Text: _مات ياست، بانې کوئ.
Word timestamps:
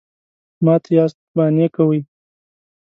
_مات 0.65 0.83
ياست، 0.95 1.19
بانې 1.35 1.67
کوئ. 1.75 1.99